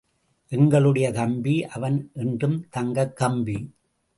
[0.47, 3.57] எங்களுடைய தம்பி—அவன் என்றும் தங்கக் கம்பி.